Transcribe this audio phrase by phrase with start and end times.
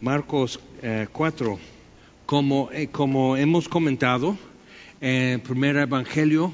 [0.00, 0.60] Marcos
[1.12, 1.58] 4.
[2.26, 4.36] Como, eh, como hemos comentado,
[5.00, 6.52] el primer evangelio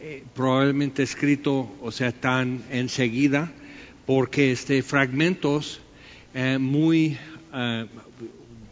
[0.00, 3.52] eh, probablemente escrito, o sea, tan enseguida,
[4.04, 5.80] porque este fragmentos
[6.34, 7.16] eh, muy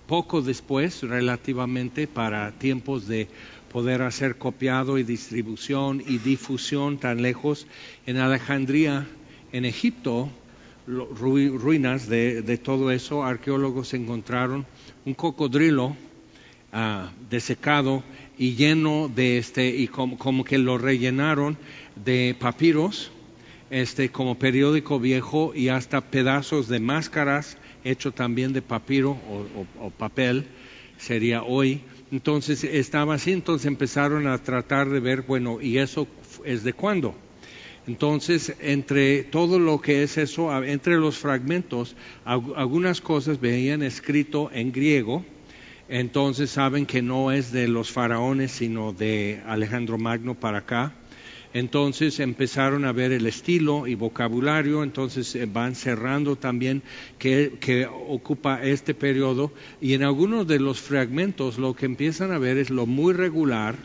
[0.06, 3.28] poco después, relativamente, para tiempos de
[3.72, 7.66] poder hacer copiado y distribución y difusión tan lejos.
[8.06, 9.06] En Alejandría,
[9.52, 10.28] en Egipto,
[10.86, 14.66] ruinas de, todo eso, arqueólogos encontraron
[15.04, 15.96] un cocodrilo
[16.72, 18.02] ah, desecado
[18.36, 21.56] y lleno de este, y como, que lo rellenaron
[21.96, 23.10] de papiros,
[23.70, 29.18] este, como periódico viejo y hasta pedazos de máscaras hecho también de papiro
[29.80, 30.46] o papel,
[30.96, 36.06] sería hoy, entonces estaba así, entonces empezaron a tratar de ver, bueno, ¿y eso
[36.44, 37.14] es de cuándo?
[37.86, 44.72] Entonces, entre todo lo que es eso, entre los fragmentos, algunas cosas veían escrito en
[44.72, 45.24] griego,
[45.88, 50.94] entonces saben que no es de los faraones, sino de Alejandro Magno para acá.
[51.54, 56.82] Entonces empezaron a ver el estilo y vocabulario, entonces eh, van cerrando también
[57.16, 62.58] que, ocupa este periodo y en algunos de los fragmentos lo que empiezan a ver
[62.58, 63.76] es lo muy regular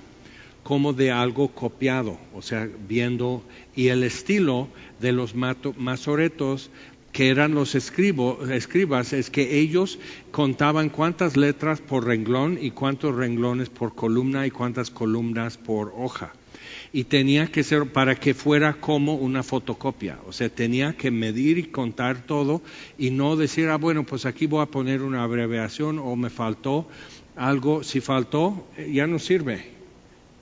[0.64, 3.44] como de algo copiado, o sea, viendo
[3.76, 4.68] y el estilo
[5.00, 6.70] de los masoretos
[7.12, 10.00] que eran los escribas, es que ellos
[10.32, 16.34] contaban cuántas letras por renglón y cuántos renglones por columna y cuántas columnas por hoja
[16.92, 21.58] y tenía que ser para que fuera como una fotocopia, o sea, tenía que medir
[21.58, 22.62] y contar todo
[22.98, 26.88] y no decir, ah, bueno, pues aquí voy a poner una abreviación o me faltó
[27.36, 29.79] algo, si faltó, ya no sirve.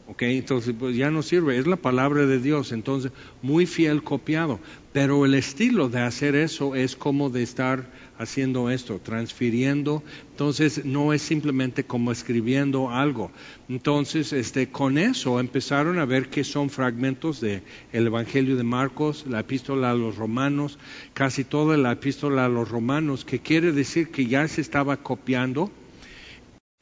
[0.07, 0.21] ¿Ok?
[0.23, 4.59] Entonces, pues ya no sirve, es la palabra de Dios, entonces, muy fiel copiado.
[4.93, 10.01] Pero el estilo de hacer eso es como de estar haciendo esto, transfiriendo.
[10.31, 13.31] Entonces, no es simplemente como escribiendo algo.
[13.69, 19.25] Entonces, este, con eso empezaron a ver que son fragmentos del el Evangelio de Marcos,
[19.27, 20.79] la epístola a los romanos,
[21.13, 25.69] casi toda la epístola a los romanos, que quiere decir que ya se estaba copiando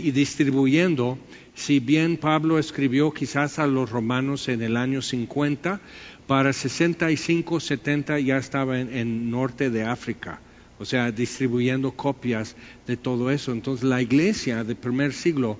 [0.05, 1.17] y distribuyendo
[1.55, 5.81] si bien Pablo escribió quizás a los romanos en el año 50,
[6.27, 10.41] para 65, 70 ya estaba en, en norte de África,
[10.77, 13.51] o sea, distribuyendo copias de todo eso.
[13.51, 15.57] Entonces la iglesia del primer siglo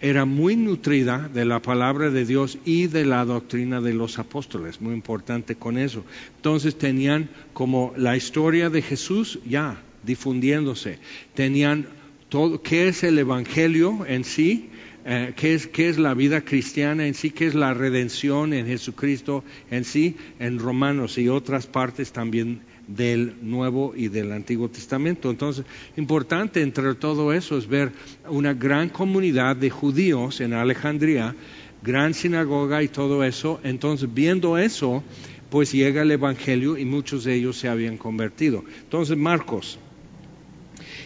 [0.00, 4.80] era muy nutrida de la palabra de Dios y de la doctrina de los apóstoles,
[4.80, 6.06] muy importante con eso.
[6.36, 11.00] Entonces tenían como la historia de Jesús ya difundiéndose,
[11.34, 11.86] tenían
[12.34, 14.68] todo, qué es el Evangelio en sí,
[15.04, 18.66] eh, ¿qué, es, qué es la vida cristiana en sí, qué es la redención en
[18.66, 25.30] Jesucristo en sí, en Romanos y otras partes también del Nuevo y del Antiguo Testamento.
[25.30, 25.64] Entonces,
[25.96, 27.92] importante entre todo eso es ver
[28.28, 31.36] una gran comunidad de judíos en Alejandría,
[31.84, 33.60] gran sinagoga y todo eso.
[33.62, 35.04] Entonces, viendo eso,
[35.50, 38.64] pues llega el Evangelio y muchos de ellos se habían convertido.
[38.82, 39.78] Entonces, Marcos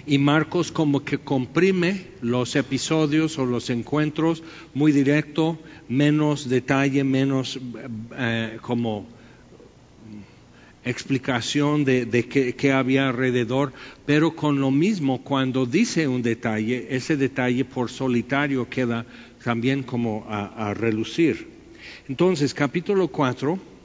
[0.09, 4.43] y Marcos como que comprime los episodios o los encuentros
[4.73, 5.59] muy directo,
[5.89, 7.61] menos detalle, menos
[8.17, 9.07] eh, como
[10.85, 13.75] explicación de, qué, había alrededor,
[14.07, 19.05] pero con lo mismo, cuando dice un detalle, ese detalle por solitario queda
[19.45, 21.49] también como a, a relucir.
[22.09, 23.78] Entonces, capítulo 4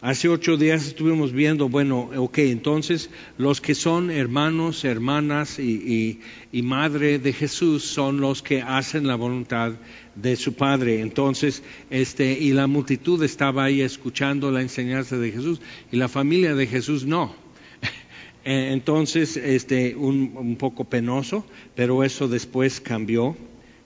[0.00, 6.20] Hace ocho días estuvimos viendo, bueno, ok, entonces los que son hermanos, hermanas y,
[6.52, 9.72] madre de Jesús son los que hacen la voluntad
[10.14, 11.00] de su Padre.
[11.00, 15.60] Entonces, este, y la multitud estaba ahí escuchando la enseñanza de Jesús
[15.90, 17.34] y la familia de Jesús no.
[18.44, 21.44] Entonces, este, un, un poco penoso,
[21.74, 23.36] pero eso después cambió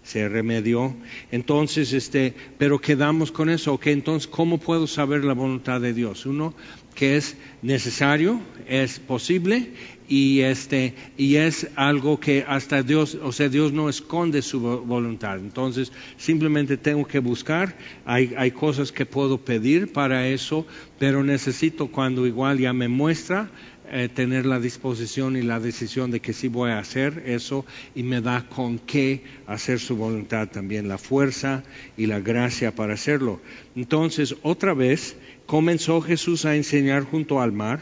[0.03, 0.95] se remedió.
[1.31, 6.27] Entonces, este, pero quedamos con eso, ok, entonces, ¿cómo puedo saber la voluntad de Dios?
[6.27, 6.55] Uno,
[6.95, 9.71] que es necesario, es posible
[10.09, 15.39] y este, y es algo que hasta Dios, o sea, Dios no esconde su voluntad.
[15.39, 20.67] Entonces, simplemente tengo que buscar, hay, hay cosas que puedo pedir para eso,
[20.99, 23.51] pero necesito cuando igual ya me muestra,
[23.91, 28.03] eh, tener la disposición y la decisión de que sí voy a hacer eso y
[28.03, 31.63] me da con qué hacer su voluntad también, la fuerza
[31.97, 33.41] y la gracia para hacerlo.
[33.77, 37.81] Entonces, otra vez, comenzó Jesús a enseñar junto al mar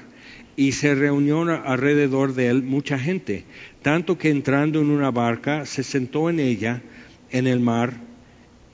[0.57, 3.45] y se reunió alrededor de él mucha gente,
[3.83, 6.83] tanto que entrando en una barca se sentó en ella
[7.31, 7.95] en el mar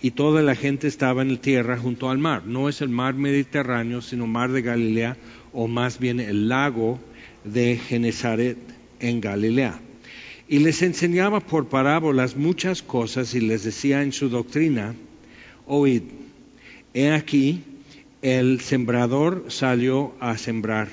[0.01, 2.47] y toda la gente estaba en la tierra junto al mar.
[2.47, 5.17] No es el mar Mediterráneo, sino mar de Galilea,
[5.53, 7.01] o más bien el lago
[7.47, 8.59] de Genezaret
[9.01, 9.81] en Galilea.
[10.49, 14.95] Y les enseñaba por parábolas muchas cosas y les decía en su doctrina,
[15.67, 16.03] oíd,
[16.95, 17.65] he aquí,
[18.23, 20.89] el sembrador salió a sembrar,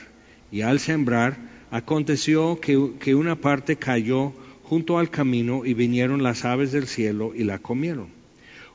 [0.52, 1.38] y al sembrar
[1.72, 4.34] aconteció que, que una parte cayó
[4.64, 8.08] junto al camino y vinieron las aves del cielo y la comieron.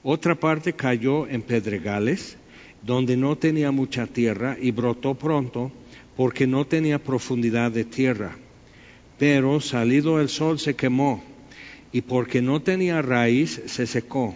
[0.02, 2.36] Otra parte cayó en pedregales,
[2.82, 5.72] donde no tenía mucha tierra y brotó pronto
[6.18, 8.36] porque no tenía profundidad de tierra.
[9.20, 11.22] Pero salido el sol se quemó
[11.92, 14.34] y porque no tenía raíz se secó.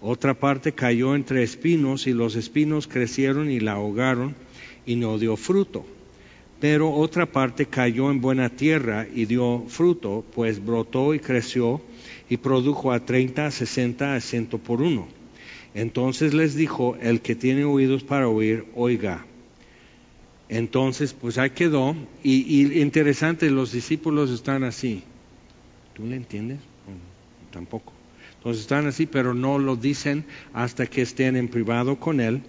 [0.00, 4.36] Otra parte cayó entre espinos y los espinos crecieron y la ahogaron
[4.86, 5.84] y no dio fruto.
[6.60, 11.80] Pero otra parte cayó en buena tierra y dio fruto, pues brotó y creció
[12.30, 15.08] y produjo a treinta, a sesenta, a ciento por uno.
[15.74, 19.26] Entonces les dijo, el que tiene oídos para oír, oiga.
[20.48, 21.96] Entonces, pues ahí quedó.
[22.22, 25.02] Y, interesante, los discípulos están así.
[25.94, 26.58] ¿Tú le entiendes?
[27.50, 27.92] tampoco.
[28.36, 32.42] Entonces están así, pero no lo dicen hasta que estén en privado con él.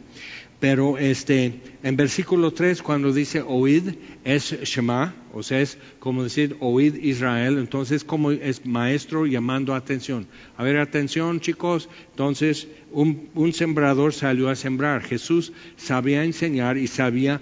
[0.60, 6.58] Pero este, en versículo 3, cuando dice oíd, es Shema, o sea, es como decir
[6.60, 10.28] oíd Israel, entonces como es maestro llamando atención.
[10.58, 15.04] A ver, atención chicos, entonces un sembrador salió a sembrar.
[15.04, 17.40] Jesús sabía enseñar y sabía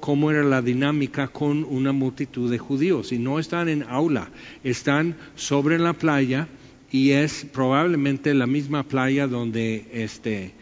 [0.00, 3.12] cómo era la dinámica con una multitud de judíos.
[3.12, 4.30] Y no están en aula,
[4.64, 6.48] están sobre la playa
[6.90, 10.52] y es probablemente la misma playa donde este,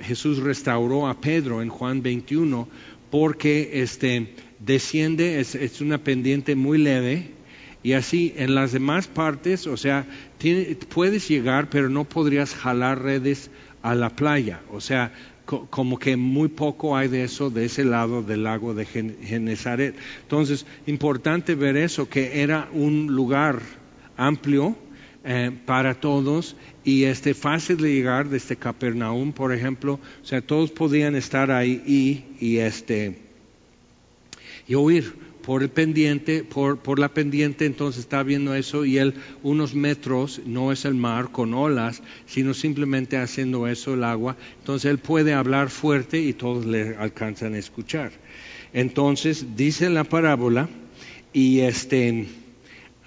[0.00, 2.68] Jesús restauró a Pedro en Juan 21
[3.10, 7.30] porque este, desciende, es, una pendiente muy leve
[7.82, 10.06] y así en las demás partes, o sea,
[10.88, 13.50] puedes llegar pero no podrías jalar redes
[13.82, 15.12] a la playa, o sea,
[15.46, 19.94] como que muy poco hay de eso de ese lado del lago de Genezaret.
[20.22, 23.60] Entonces, importante ver eso, que era un lugar
[24.16, 24.76] amplio,
[25.28, 26.54] eh, para todos
[26.84, 32.34] y este fácil de llegar desde Capernaum, por ejemplo, o sea, todos podían estar ahí
[32.38, 33.26] y este
[34.68, 39.14] y oír por el pendiente, por, la pendiente, entonces está viendo eso y él
[39.44, 44.90] unos metros, no es el mar con olas, sino simplemente haciendo eso el agua, entonces
[44.90, 48.10] él puede hablar fuerte y todos le alcanzan a escuchar.
[48.72, 50.68] Entonces dice la parábola
[51.32, 52.26] y este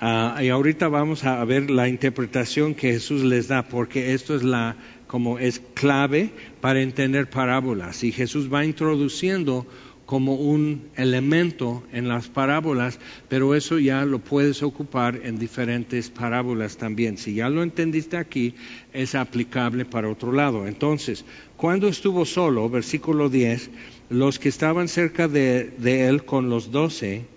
[0.01, 4.44] Ah, y ahorita vamos a ver la interpretación que Jesús les da, porque esto es
[4.44, 4.77] la
[5.07, 6.30] como es clave
[6.62, 8.03] para entender parábolas.
[8.06, 9.68] Y Jesús va introduciendo
[10.09, 12.97] como un elemento en las parábolas,
[13.27, 17.19] pero eso ya lo puedes ocupar en diferentes parábolas también.
[17.19, 18.56] Si ya lo entendiste aquí,
[18.91, 20.65] es aplicable para otro lado.
[20.65, 21.25] Entonces,
[21.57, 23.69] cuando estuvo solo, versículo 10,
[24.09, 27.27] los que estaban cerca de, de él con los doce,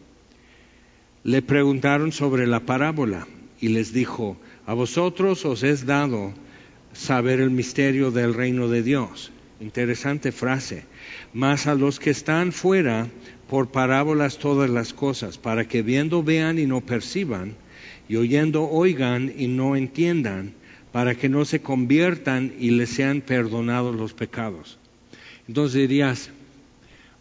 [1.24, 3.26] le preguntaron sobre la parábola
[3.60, 6.32] y les dijo, a vosotros os es dado
[6.94, 9.30] saber el misterio del reino de Dios.
[9.62, 10.82] Interesante frase.
[11.32, 13.06] Mas a los que están fuera,
[13.48, 17.54] por parábolas todas las cosas, para que viendo vean y no perciban,
[18.08, 20.54] y oyendo oigan y no entiendan,
[20.90, 24.78] para que no se conviertan y les sean perdonados los pecados.
[25.46, 26.30] Entonces dirías,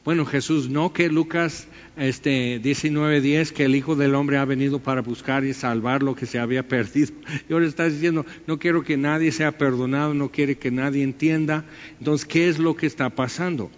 [0.04, 1.68] bueno Jesús, no que Lucas
[1.98, 6.26] este 19:10 que el Hijo del Hombre ha venido para buscar y salvar lo que
[6.26, 7.14] se había perdido.
[7.48, 11.66] Y ahora está diciendo, no quiero que nadie sea perdonado, no quiere que nadie entienda.
[12.00, 13.70] Entonces, ¿qué es lo que está pasando?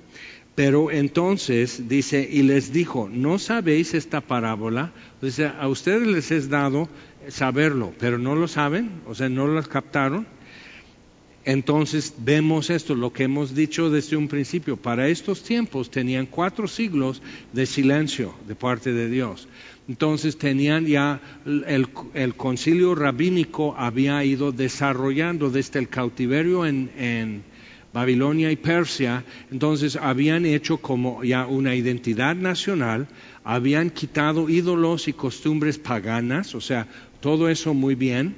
[0.56, 4.92] Pero entonces dice, y les dijo, ¿no sabéis esta parábola?
[5.22, 6.90] O sea, a ustedes les es dado
[7.28, 10.28] saberlo, pero no lo saben, o sea, no lo captaron.
[11.46, 14.78] Entonces vemos esto, lo que hemos dicho desde un principio.
[14.78, 17.22] Para estos tiempos tenían cuatro siglos
[17.52, 19.50] de silencio de parte de Dios.
[19.90, 27.44] Entonces tenían ya el, concilio rabínico había ido desarrollando desde el cautiverio en, en
[27.94, 29.26] Babilonia y Persia.
[29.52, 33.10] Entonces habían hecho como ya una identidad nacional,
[33.44, 36.88] habían quitado ídolos y costumbres paganas, o sea,
[37.20, 38.36] todo eso muy bien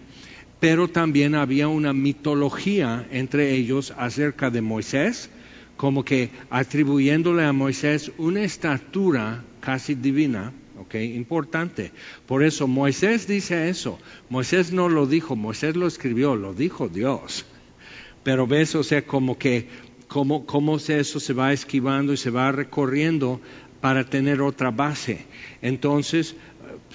[0.65, 5.29] pero también había una mitología entre ellos acerca de Moisés,
[5.77, 10.95] como que atribuyéndole a Moisés una estatura casi divina, ¿ok?
[10.95, 11.91] Importante.
[12.25, 14.00] Por eso Moisés dice eso.
[14.27, 17.45] Moisés no lo dijo, Moisés lo escribió, lo dijo Dios.
[18.24, 19.67] Pero ves, o sea, como que,
[20.07, 23.39] como, cómo eso se va esquivando y se va recorriendo
[23.81, 25.27] para tener otra base.
[25.62, 26.36] Entonces,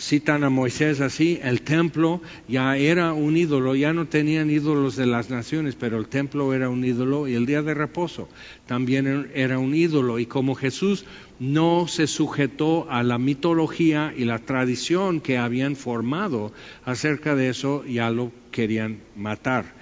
[0.00, 5.04] citan a Moisés así, el templo ya era un ídolo, ya no tenían ídolos de
[5.04, 8.28] las naciones, pero el templo era un ídolo y el día de reposo
[8.66, 10.19] también era un ídolo.
[10.19, 11.04] Y como Jesús
[11.38, 16.52] no se sujetó a la mitología y la tradición que habían formado
[16.85, 19.75] acerca de eso, ya lo querían matar.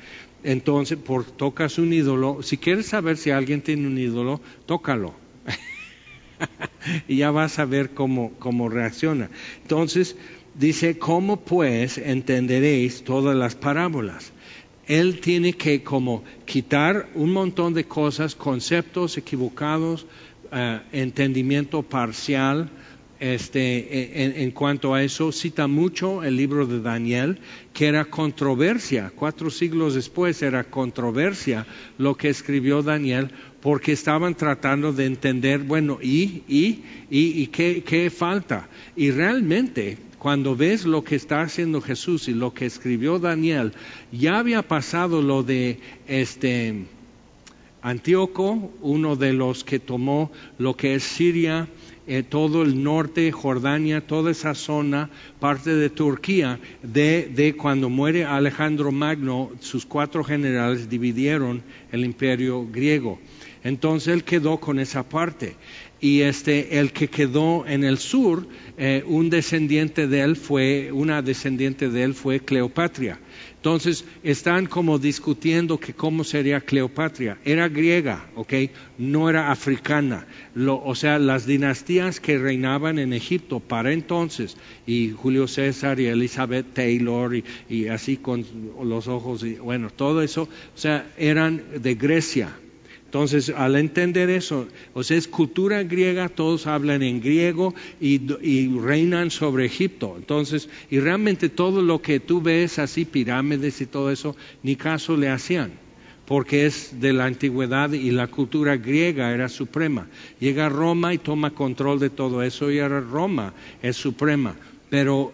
[0.42, 5.14] Entonces, por tocas un ídolo, si quieres saber si alguien tiene un ídolo, tócalo
[7.08, 9.30] y ya vas a ver cómo, cómo reacciona.
[9.62, 10.16] Entonces,
[10.54, 14.32] dice, ¿cómo pues entenderéis todas las parábolas?
[14.86, 20.06] Él tiene que como quitar un montón de cosas, conceptos equivocados,
[20.50, 22.70] eh, entendimiento parcial,
[23.20, 27.38] este, en, en, cuanto a eso, cita mucho el libro de Daniel,
[27.72, 31.66] que era controversia, cuatro siglos después era controversia
[31.98, 37.82] lo que escribió Daniel, porque estaban tratando de entender, bueno, ¿y, y, y, y qué,
[37.84, 38.68] qué falta?
[38.94, 43.72] Y realmente, cuando ves lo que está haciendo Jesús y lo que escribió Daniel,
[44.12, 46.86] ya había pasado lo de este
[47.80, 51.68] Antíoco, uno de los que tomó lo que es Siria,
[52.08, 58.90] eh, todo el norte, Jordania, toda esa zona, parte de Turquía, de, cuando muere Alejandro
[58.90, 61.62] Magno, sus cuatro generales dividieron
[61.92, 63.18] el imperio griego.
[63.62, 65.56] Entonces él quedó con esa parte.
[66.00, 68.46] Y este, el que quedó en el sur,
[68.78, 73.18] eh, un descendiente de él fue, una descendiente de él fue Cleopatra.
[73.58, 77.38] Entonces están como discutiendo que cómo sería Cleopatra.
[77.44, 78.54] Era griega, ¿ok?
[78.98, 80.26] No era africana.
[80.54, 86.72] o sea, las dinastías que reinaban en Egipto para entonces, y Julio César y Elizabeth
[86.72, 88.46] Taylor y, y así con
[88.80, 92.54] los ojos, y bueno, todo eso, o sea, eran de Grecia
[93.08, 98.18] entonces, al entender eso, o sea, es cultura griega, todos hablan en griego y,
[98.78, 100.16] reinan sobre Egipto.
[100.18, 105.16] Entonces, y realmente todo lo que tú ves así, pirámides y todo eso, ni caso
[105.16, 105.72] le hacían,
[106.26, 110.06] porque es de la antigüedad y la cultura griega era suprema.
[110.38, 114.54] Llega Roma y toma control de todo eso y ahora Roma es suprema.
[114.90, 115.32] Pero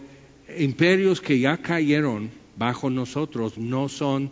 [0.57, 4.31] imperios que ya cayeron bajo nosotros no son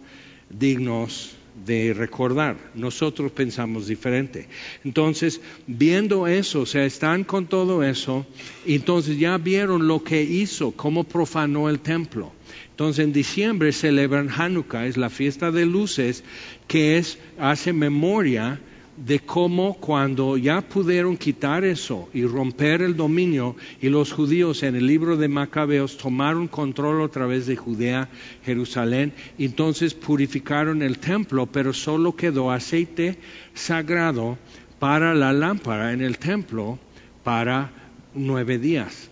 [0.50, 2.58] dignos de recordar.
[2.74, 4.48] Nosotros pensamos diferente.
[4.84, 8.26] Entonces, viendo eso, o sea, están con todo eso,
[8.66, 12.32] entonces ya vieron lo que hizo, cómo profanó el templo.
[12.72, 16.24] Entonces, en diciembre celebran Hanukkah, es la fiesta de luces,
[16.68, 18.60] que es, hace memoria
[18.98, 24.76] de cómo cuando ya pudieron quitar eso y romper el dominio y los judíos en
[24.76, 28.10] el libro de Macabeos tomaron control otra vez de Judea,
[28.46, 33.18] Jerusalén, entonces purificaron el templo, pero solo quedó aceite
[33.54, 34.38] sagrado
[34.80, 36.78] para la lámpara en el templo
[37.24, 37.72] para
[38.14, 39.10] nueve días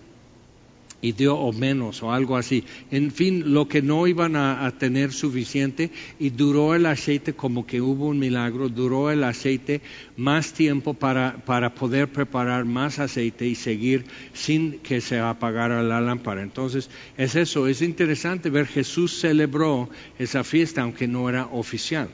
[1.02, 2.64] y dio o menos o algo así.
[2.92, 7.82] En fin, lo que no iban a, tener suficiente y duró el aceite como que
[7.82, 9.82] hubo un milagro, duró el aceite
[10.16, 16.00] más tiempo para, para poder preparar más aceite y seguir sin que se apagara la
[16.00, 16.42] lámpara.
[16.42, 19.90] Entonces, es eso, es interesante ver Jesús celebró
[20.20, 22.10] esa fiesta aunque no era oficial.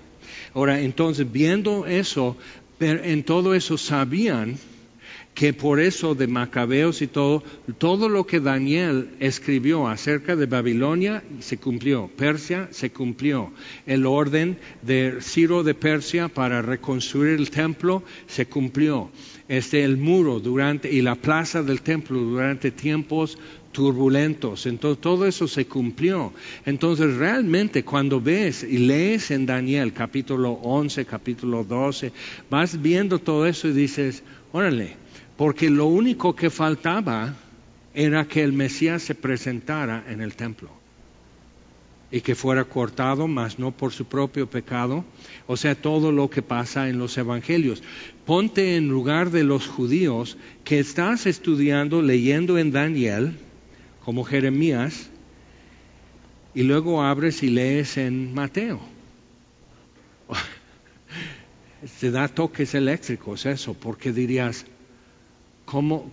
[0.53, 2.38] Ahora, entonces, viendo eso,
[2.79, 4.58] en todo eso sabían
[5.38, 7.44] que por eso de Macabeos y todo,
[7.77, 13.51] todo lo que Daniel escribió acerca de Babilonia se cumplió, Persia se cumplió,
[13.86, 19.12] el orden de Ciro de Persia para reconstruir el templo se cumplió,
[19.48, 23.38] este el muro durante y la plaza del templo durante tiempos
[23.72, 24.65] turbulentos.
[24.65, 26.34] Entonces todo eso se cumplió.
[26.65, 32.12] Entonces realmente cuando ves y lees en Daniel capítulo 11, capítulo 12,
[32.50, 34.96] vas viendo todo eso y dices, órale,
[35.38, 37.36] porque lo único que faltaba
[37.94, 40.70] era que el Mesías se presentara en el templo
[42.10, 45.03] y que fuera cortado, mas no por su propio pecado.
[45.46, 47.84] O sea, todo lo que pasa en los evangelios.
[48.25, 53.38] Ponte en lugar de los judíos que estás estudiando, leyendo en Daniel,
[54.03, 55.10] como Jeremías,
[56.56, 58.79] y luego abres y lees en Mateo.
[62.00, 64.65] Se da toques eléctricos eso, porque dirías,
[65.68, 66.10] ¿Cómo,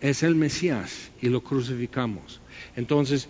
[0.00, 2.40] es el Mesías y lo crucificamos?
[2.76, 3.28] Entonces,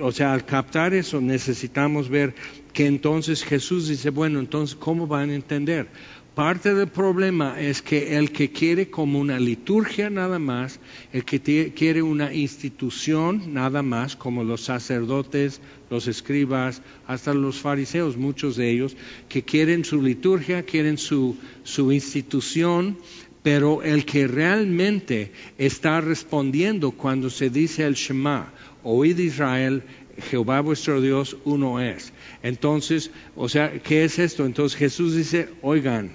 [0.00, 2.34] o sea, al captar eso necesitamos ver
[2.72, 5.86] que entonces Jesús dice, bueno, entonces, ¿cómo van a entender?
[6.34, 10.80] Parte del problema es que el que quiere como una liturgia nada más,
[11.12, 18.16] el que quiere una institución nada más, como los sacerdotes, los escribas, hasta los fariseos,
[18.16, 18.96] muchos de ellos,
[19.28, 22.96] que quieren su liturgia, quieren su, su institución,
[23.42, 29.82] pero el que realmente está respondiendo cuando se dice el Shema, oíd Israel,
[30.30, 32.12] Jehová vuestro Dios uno es.
[32.42, 34.46] Entonces, o sea, ¿qué es esto?
[34.46, 36.12] Entonces Jesús dice, oigan,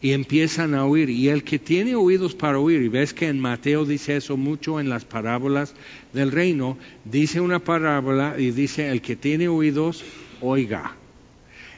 [0.00, 1.10] y empiezan a oír.
[1.10, 4.80] Y el que tiene oídos para oír, y ves que en Mateo dice eso mucho
[4.80, 5.74] en las parábolas
[6.12, 10.02] del reino, dice una parábola y dice, el que tiene oídos,
[10.40, 10.96] oiga.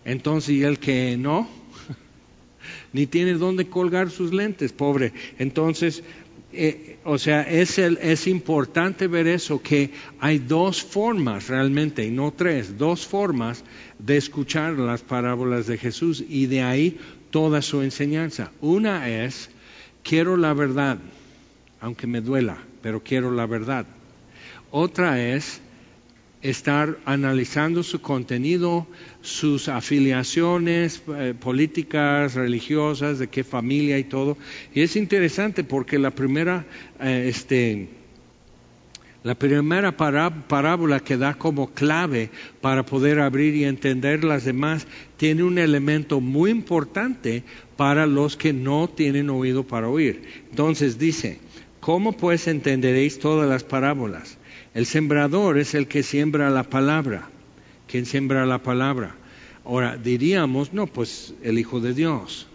[0.05, 1.49] Entonces, y el que no,
[2.93, 5.13] ni tiene dónde colgar sus lentes, pobre.
[5.39, 6.03] Entonces,
[6.53, 12.33] eh, o sea, es, es importante ver eso, que hay dos formas realmente, y no
[12.33, 13.65] tres, dos formas
[13.99, 16.99] de escuchar las parábolas de Jesús y de ahí
[17.31, 18.53] toda su enseñanza.
[18.61, 19.51] Una es,
[20.03, 20.99] quiero la verdad,
[21.81, 23.87] aunque me duela, pero quiero la verdad.
[24.71, 25.61] Otra es,
[26.43, 28.87] estar analizando su contenido,
[29.21, 34.37] sus afiliaciones eh, políticas, religiosas, de qué familia y todo.
[34.75, 36.67] Y es interesante porque la primera,
[37.01, 37.89] eh, este,
[39.23, 42.31] la primera parábola que da como clave
[42.61, 47.45] para poder abrir y entender las demás tiene un elemento muy importante
[47.77, 50.23] para los que no tienen oído para oír.
[50.51, 51.39] Entonces dice,
[51.79, 54.39] ¿cómo pues entenderéis todas las parábolas?
[54.75, 57.29] El sembrador es el que siembra la palabra.
[57.87, 59.15] ¿Quién siembra la palabra?
[59.65, 62.47] Ahora, diríamos, no, pues el Hijo de Dios.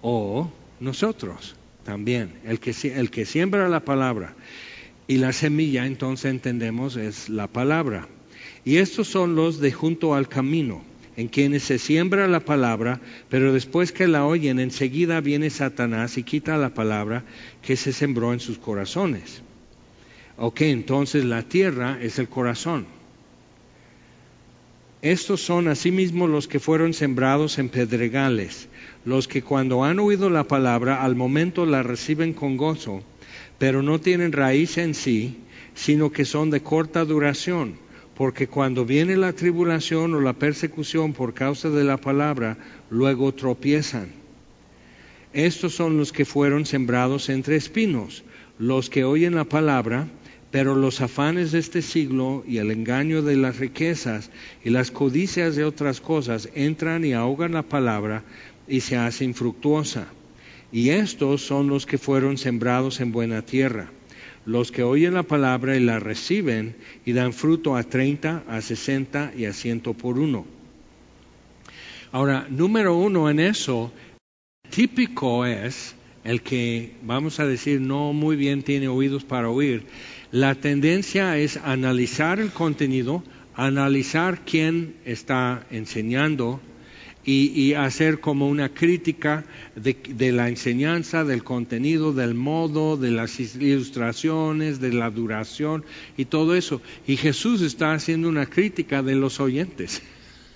[0.00, 2.34] O nosotros también.
[2.44, 4.34] El que, el que siembra la palabra.
[5.08, 8.08] Y la semilla, entonces entendemos, es la palabra.
[8.64, 10.82] Y estos son los de junto al camino,
[11.16, 16.24] en quienes se siembra la palabra, pero después que la oyen, enseguida viene Satanás y
[16.24, 17.24] quita la palabra
[17.62, 19.42] que se sembró en sus corazones.
[20.38, 22.86] Ok, entonces la tierra es el corazón.
[25.00, 28.68] Estos son asimismo los que fueron sembrados en pedregales,
[29.04, 33.02] los que cuando han oído la palabra al momento la reciben con gozo,
[33.58, 35.38] pero no tienen raíz en sí,
[35.74, 37.78] sino que son de corta duración,
[38.14, 42.58] porque cuando viene la tribulación o la persecución por causa de la palabra,
[42.90, 44.08] luego tropiezan.
[45.32, 48.24] Estos son los que fueron sembrados entre espinos,
[48.58, 50.08] los que oyen la palabra,
[50.50, 54.30] pero los afanes de este siglo y el engaño de las riquezas
[54.64, 58.22] y las codicias de otras cosas entran y ahogan la palabra
[58.68, 60.06] y se hace infructuosa.
[60.72, 63.90] Y estos son los que fueron sembrados en buena tierra,
[64.44, 69.32] los que oyen la palabra y la reciben y dan fruto a treinta, a sesenta
[69.36, 70.46] y a ciento por uno.
[72.12, 73.92] Ahora, número uno en eso,
[74.70, 75.95] típico es
[76.26, 79.84] el que, vamos a decir, no muy bien tiene oídos para oír,
[80.32, 83.22] la tendencia es analizar el contenido,
[83.54, 86.60] analizar quién está enseñando
[87.24, 94.80] y, hacer como una crítica de, la enseñanza, del contenido, del modo, de las ilustraciones,
[94.80, 95.84] de la duración
[96.16, 96.80] y todo eso.
[97.06, 100.02] Y Jesús está haciendo una crítica de los oyentes.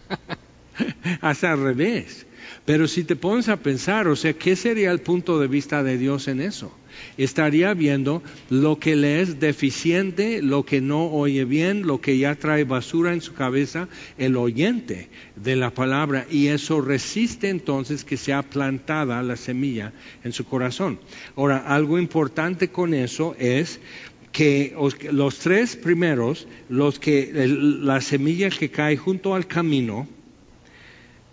[1.20, 2.26] Hasta al revés.
[2.64, 5.98] Pero si te pones a pensar, o sea, ¿qué sería el punto de vista de
[5.98, 6.72] Dios en eso?
[7.16, 12.34] estaría viendo lo que le es deficiente, lo que no oye bien, lo que ya
[12.34, 18.16] trae basura en su cabeza, el oyente de la palabra, y eso resiste entonces que
[18.16, 19.92] sea plantada la semilla
[20.24, 21.00] en su corazón.
[21.36, 23.80] Ahora, algo importante con eso es
[24.32, 24.76] que
[25.10, 30.06] los tres primeros, los que la semilla que cae junto al camino,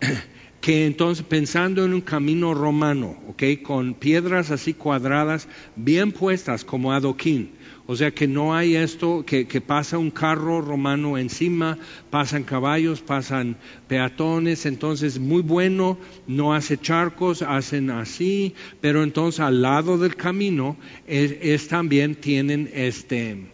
[0.68, 3.42] que entonces pensando en un camino romano, ¿ok?
[3.62, 7.52] Con piedras así cuadradas, bien puestas como adoquín.
[7.86, 11.78] O sea que no hay esto, que, pasa un carro romano encima,
[12.10, 19.62] pasan caballos, pasan peatones, entonces muy bueno, no hace charcos, hacen así, pero entonces al
[19.62, 20.76] lado del camino
[21.06, 23.46] es, también tienen este,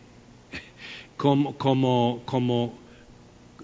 [1.17, 2.77] como, como, como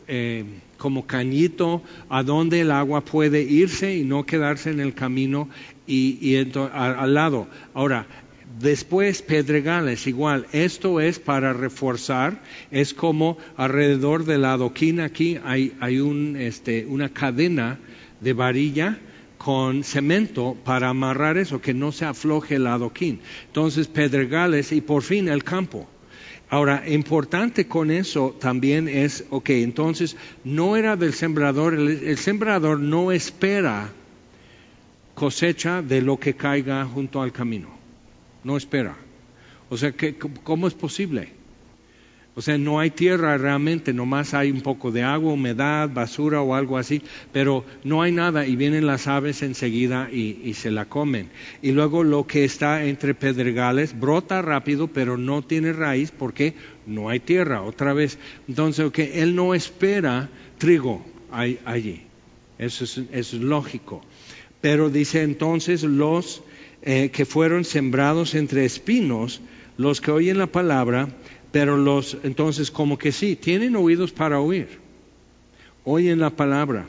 [0.06, 0.44] eh,
[0.80, 5.50] como cañito a donde el agua puede irse y no quedarse en el camino
[5.86, 6.36] y,
[6.72, 7.46] al lado.
[7.74, 8.06] Ahora,
[8.58, 16.00] Después pedregales, igual, esto es para reforzar, es como alrededor del adoquín aquí hay, hay
[16.00, 17.78] un, este, una cadena
[18.20, 18.98] de varilla
[19.38, 23.20] con cemento para amarrar eso, que no se afloje el adoquín.
[23.46, 25.88] Entonces pedregales y por fin el campo.
[26.50, 33.12] Ahora, importante con eso también es, ok, entonces no era del sembrador, el, sembrador no
[33.12, 33.92] espera
[35.14, 37.68] cosecha de lo que caiga junto al camino,
[38.42, 38.96] no espera.
[39.68, 39.94] O sea,
[40.42, 41.39] ¿cómo es posible?
[42.40, 46.54] O sea, no hay tierra realmente, nomás hay un poco de agua, humedad, basura o
[46.54, 47.02] algo así,
[47.34, 51.28] pero no hay nada y vienen las aves enseguida y, se la comen.
[51.60, 56.54] Y luego lo que está entre pedregales brota rápido, pero no tiene raíz porque
[56.86, 58.18] no hay tierra, otra vez.
[58.48, 62.04] Entonces, que él no espera trigo allí.
[62.56, 64.00] Eso es, eso es lógico.
[64.62, 66.42] Pero dice entonces los
[66.80, 69.42] eh, que fueron sembrados entre espinos,
[69.76, 71.08] los que oyen la palabra,
[71.52, 74.68] pero los, entonces como que sí, tienen oídos para oír,
[75.84, 76.88] oyen la palabra,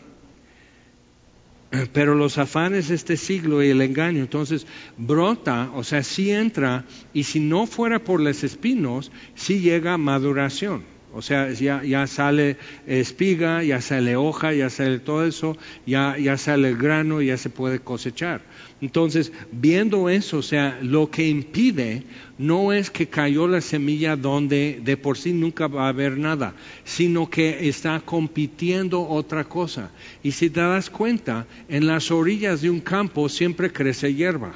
[1.94, 6.86] pero los afanes de este siglo y el engaño, entonces brota, o sea, sí entra,
[7.14, 10.84] y si no fuera por los espinos, sí llega a maduración.
[11.14, 12.56] O sea, ya, ya, sale
[12.88, 17.50] espiga, ya sale hoja, ya sale todo eso, ya, ya sale el grano, ya se
[17.50, 18.42] puede cosechar.
[18.82, 22.04] Entonces, viendo eso, o sea, lo que impide
[22.38, 26.56] no es que cayó la semilla donde de por sí nunca va a haber nada,
[26.86, 29.92] sino que está compitiendo otra cosa.
[30.24, 34.54] Y si te das cuenta, en las orillas de un campo siempre crece hierba.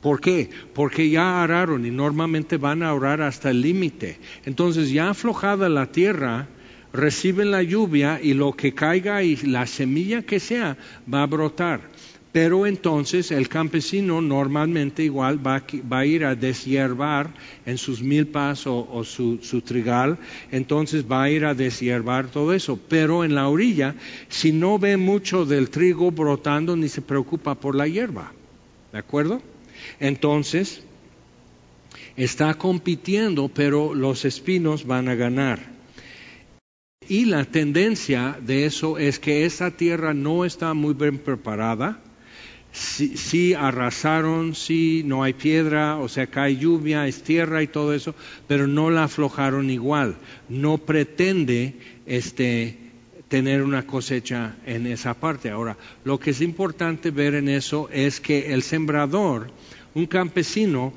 [0.00, 0.48] ¿Por qué?
[0.74, 4.18] Porque ya araron y normalmente van a orar hasta el límite.
[4.44, 6.48] Entonces, ya aflojada la tierra,
[6.92, 10.76] reciben la lluvia y lo que caiga y la semilla que sea
[11.12, 11.80] va a brotar.
[12.32, 17.34] Pero entonces el campesino normalmente igual va, a ir a deshiervar
[17.66, 20.16] en sus milpas o, o su, trigal,
[20.52, 22.78] entonces va a ir a deshiervar todo eso.
[22.88, 23.96] Pero en la orilla,
[24.28, 28.32] si no ve mucho del trigo brotando, ni se preocupa por la hierba.
[28.92, 29.42] ¿De acuerdo?
[29.98, 30.82] Entonces,
[32.16, 35.60] está compitiendo, pero los espinos van a ganar.
[37.08, 42.00] Y la tendencia de eso es que esa tierra no está muy bien preparada
[42.72, 48.14] sí, arrasaron, sí no hay piedra, o sea, cae lluvia, es tierra y todo eso,
[48.46, 50.16] pero no la aflojaron igual.
[50.48, 51.74] No pretende
[52.06, 52.78] este,
[53.30, 55.50] tener una cosecha en esa parte.
[55.50, 59.52] Ahora, lo que es importante ver en eso es que el sembrador,
[59.94, 60.92] un campesino,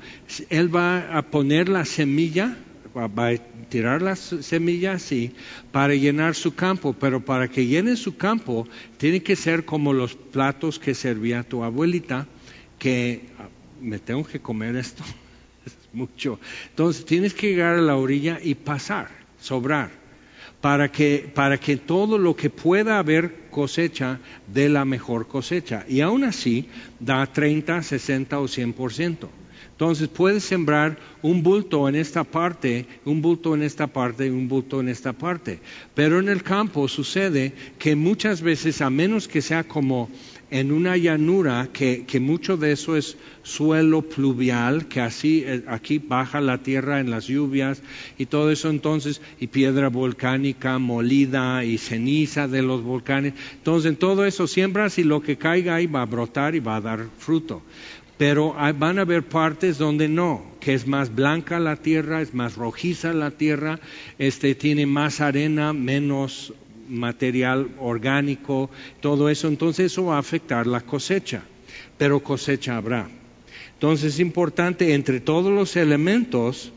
[0.50, 2.58] él va a poner la semilla
[2.96, 3.36] va a
[3.68, 5.32] tirar las semillas sí,
[5.72, 8.68] para llenar su campo, pero para que llene su campo
[8.98, 12.26] tiene que ser como los platos que servía tu abuelita,
[12.78, 13.48] que ah,
[13.80, 15.02] me tengo que comer esto,
[15.66, 16.38] es mucho.
[16.70, 19.08] Entonces tienes que llegar a la orilla y pasar,
[19.40, 20.03] sobrar,
[20.64, 24.18] para que, para que todo lo que pueda haber cosecha
[24.50, 25.84] dé la mejor cosecha.
[25.86, 29.28] Y aún así da 30, 60 o 100 por ciento.
[29.72, 34.48] Entonces puedes sembrar un bulto en esta parte, un bulto en esta parte y un
[34.48, 35.58] bulto en esta parte.
[35.92, 40.08] Pero en el campo sucede que muchas veces, a menos que sea como
[40.54, 46.40] en una llanura, que, mucho de eso es suelo pluvial, que así eh, aquí baja
[46.40, 47.82] la tierra en las lluvias
[48.18, 53.34] y todo eso entonces, y piedra volcánica molida y ceniza de los volcanes.
[53.54, 56.76] Entonces en todo eso siembras y lo que caiga ahí va a brotar y va
[56.76, 57.60] a dar fruto
[58.16, 62.54] pero van a haber partes donde no, que es más blanca la tierra, es más
[62.54, 63.80] rojiza la tierra,
[64.20, 66.54] este tiene más arena, menos
[66.88, 68.70] material orgánico,
[69.00, 71.42] todo eso, entonces eso va a afectar la cosecha,
[71.98, 73.08] pero cosecha habrá.
[73.74, 76.72] Entonces es importante entre todos los elementos,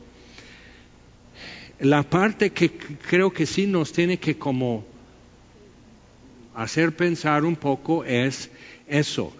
[1.80, 4.86] la parte que creo que sí nos tiene que como
[6.56, 8.50] hacer pensar un poco es
[8.88, 9.32] eso,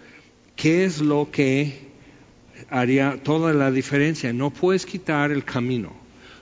[0.54, 1.88] ¿qué es lo que
[2.70, 4.32] haría toda la diferencia.
[4.32, 5.92] No puedes quitar el camino,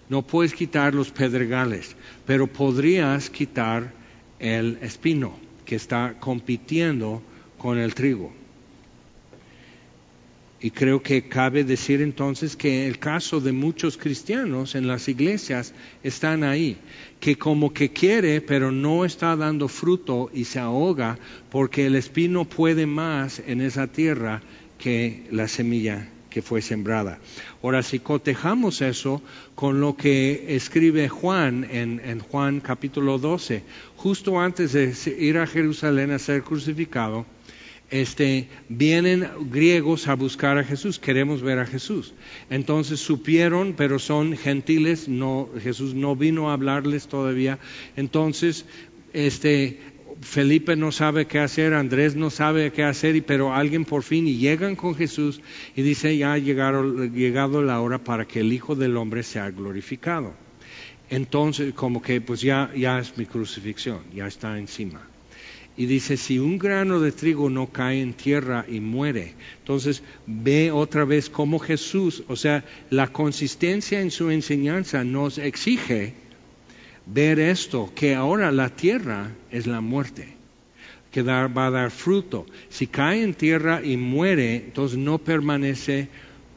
[0.08, 3.92] no puedes quitar los pedregales, pero podrías quitar
[4.38, 7.22] el espino que está compitiendo
[7.58, 8.32] con el trigo.
[10.58, 15.74] Y creo que cabe decir entonces que el caso de muchos cristianos en las iglesias
[16.02, 16.78] están ahí,
[17.20, 21.18] que como que quiere, pero no está dando fruto y se ahoga
[21.50, 24.42] porque el espino puede más en esa tierra
[24.78, 27.18] que la semilla que fue sembrada.
[27.62, 29.22] Ahora, si cotejamos eso
[29.54, 33.62] con lo que escribe Juan en, Juan capítulo 12,
[33.96, 37.24] justo antes de ir a Jerusalén a ser crucificado,
[37.90, 42.12] este, vienen griegos a buscar a Jesús, queremos ver a Jesús.
[42.50, 47.58] Entonces supieron, pero son gentiles, no, Jesús no vino a hablarles todavía.
[47.96, 48.66] Entonces,
[49.14, 49.80] este,
[50.22, 54.36] Felipe no sabe qué hacer, Andrés no sabe qué hacer, pero alguien por fin y
[54.36, 55.40] llegan con Jesús
[55.74, 60.34] y dice ya ha llegado la hora para que el Hijo del Hombre sea glorificado.
[61.10, 65.08] Entonces, como que pues ya, ya es mi crucifixión, ya está encima.
[65.76, 70.70] y dice, si un grano de trigo no cae en tierra y muere, entonces ve
[70.70, 76.14] otra vez cómo Jesús, o sea, la consistencia en su enseñanza nos exige
[77.06, 80.34] ver esto, que ahora la tierra es la muerte,
[81.10, 82.46] que va a dar fruto.
[82.68, 86.08] Si cae en tierra y muere, entonces no permanece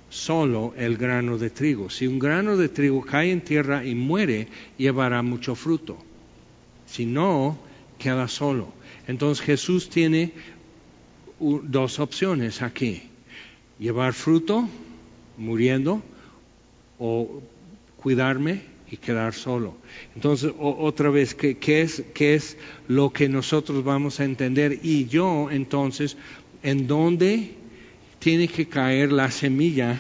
[0.09, 1.89] solo el grano de trigo.
[1.89, 5.97] Si un grano de trigo cae en tierra y muere, llevará mucho fruto.
[6.87, 7.59] Si no,
[7.99, 8.73] queda solo.
[9.07, 10.33] Entonces Jesús tiene
[11.39, 13.03] dos opciones aquí.
[13.77, 14.67] Llevar fruto
[15.37, 16.01] muriendo
[16.97, 17.41] o
[17.97, 19.75] cuidarme y quedar solo.
[20.15, 24.79] Entonces, otra vez, ¿qué, es, ¿qué es lo que nosotros vamos a entender?
[24.83, 26.17] Y yo, entonces,
[26.63, 27.55] ¿en dónde
[28.19, 29.99] tiene que caer la semilla?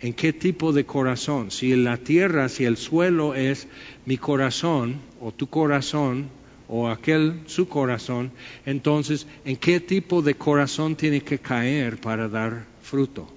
[0.00, 1.50] ¿En qué tipo de corazón?
[1.50, 3.68] Si la tierra, si el suelo es
[4.04, 6.28] mi corazón o tu corazón,
[6.68, 8.32] o aquel su corazón,
[8.64, 13.28] entonces, ¿en qué tipo de corazón tiene que caer para dar fruto?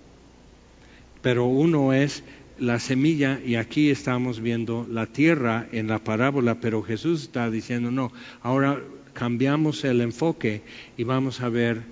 [1.22, 2.24] Pero uno es
[2.60, 7.92] la semilla y aquí estamos viendo la tierra en la parábola, pero Jesús está diciendo,
[7.92, 8.82] no, ahora
[9.14, 10.62] cambiamos el enfoque
[10.98, 11.84] y vamos a ver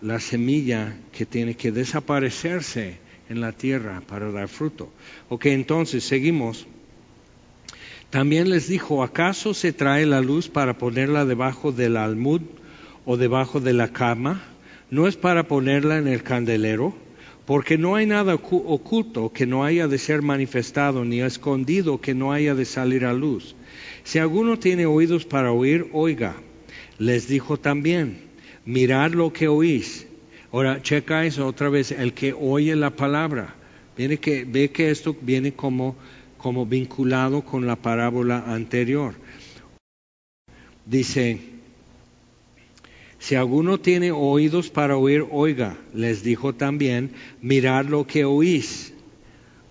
[0.00, 4.90] la semilla que tiene que desaparecerse en la tierra para dar fruto.
[5.28, 6.66] Ok, entonces seguimos.
[8.10, 12.42] También les dijo, ¿acaso se trae la luz para ponerla debajo del almud
[13.04, 14.42] o debajo de la cama?
[14.90, 16.94] ¿No es para ponerla en el candelero?
[17.46, 22.32] Porque no hay nada oculto que no haya de ser manifestado, ni escondido que no
[22.32, 23.54] haya de salir a luz.
[24.04, 26.34] Si alguno tiene oídos para oír, oiga.
[26.98, 28.18] Les dijo también,
[28.64, 30.06] mirad lo que oís.
[30.50, 33.54] Ahora, checa eso otra vez, el que oye la palabra.
[33.96, 35.96] Viene que, ve que esto viene como
[36.46, 39.14] como vinculado con la parábola anterior.
[40.84, 41.40] Dice,
[43.18, 48.92] si alguno tiene oídos para oír, oiga, les dijo también, mirad lo que oís.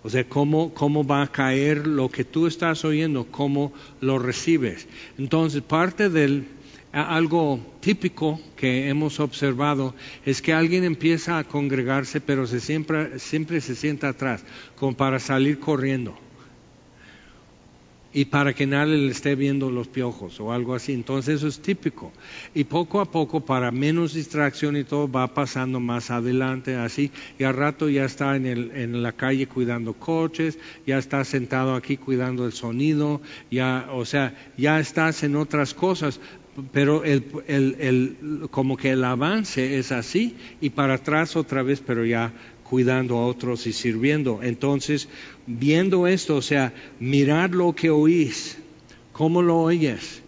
[0.03, 4.87] O sea, cómo, cómo va a caer lo que tú estás oyendo, cómo lo recibes.
[5.17, 6.47] Entonces, parte del
[6.91, 13.61] algo típico que hemos observado es que alguien empieza a congregarse, pero se siempre, siempre
[13.61, 14.43] se sienta atrás,
[14.75, 16.17] como para salir corriendo
[18.15, 20.93] y para que nadie le esté viendo los piojos o algo así.
[20.93, 22.13] Entonces eso es típico.
[22.53, 27.11] Y poco a poco, para menos distracción y todo, va pasando más adelante así.
[27.37, 31.75] Y al rato ya está en, el, en la calle cuidando coches, ya está sentado
[31.75, 33.19] aquí cuidando el sonido,
[33.51, 36.21] ya, o sea, ya estás en otras cosas.
[36.71, 41.83] Pero el, el, el, como que el avance es así y para atrás otra vez,
[41.85, 42.31] pero ya
[42.67, 44.41] cuidando a otros y sirviendo.
[44.41, 45.07] Entonces,
[45.45, 48.57] viendo esto, o sea, mirar lo que oís,
[49.11, 50.23] cómo lo oyes.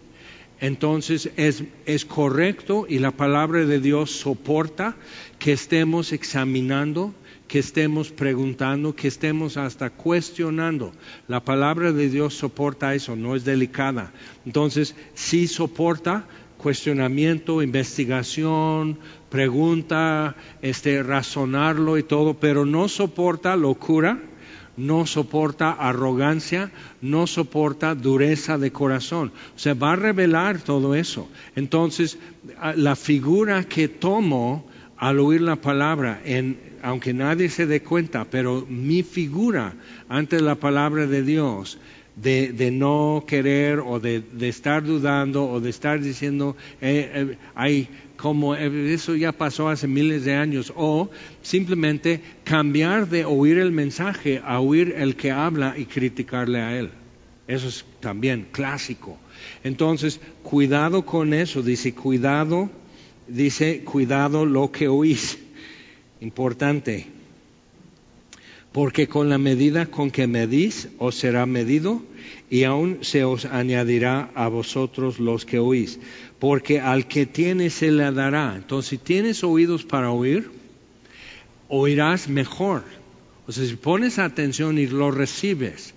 [0.60, 4.96] Entonces es, es correcto y la palabra de Dios soporta
[5.38, 7.14] que estemos examinando,
[7.46, 10.92] que estemos preguntando, que estemos hasta cuestionando.
[11.28, 14.12] La palabra de Dios soporta eso, no es delicada.
[14.44, 16.26] Entonces, sí soporta
[16.58, 18.98] cuestionamiento, investigación,
[19.28, 24.18] pregunta, este, razonarlo y todo, pero no soporta locura,
[24.76, 26.70] no soporta arrogancia,
[27.02, 29.32] no soporta dureza de corazón.
[29.56, 31.28] O sea, va a revelar todo eso.
[31.56, 32.18] Entonces,
[32.76, 38.66] la figura que tomo al oír la palabra, en, aunque nadie se dé cuenta, pero
[38.68, 39.74] mi figura
[40.08, 41.78] ante la palabra de Dios
[42.16, 49.14] de, no querer o de, estar dudando o de estar diciendo, eh, eh como eso
[49.14, 51.08] ya pasó hace miles de años, o
[51.40, 56.90] simplemente cambiar de oír el mensaje a oír el que habla y criticarle a él.
[57.46, 59.16] Eso es también clásico.
[59.62, 62.68] Entonces, cuidado con eso, dice, cuidado,
[63.28, 65.38] dice, cuidado lo que oís.
[66.20, 67.06] Importante
[68.72, 72.02] porque con la medida con que medís os será medido
[72.50, 75.98] y aún se os añadirá a vosotros los que oís,
[76.38, 78.54] porque al que tiene se le dará.
[78.56, 80.50] Entonces, si tienes oídos para oír,
[81.68, 82.82] oirás mejor.
[83.46, 85.94] O sea, si pones atención y lo recibes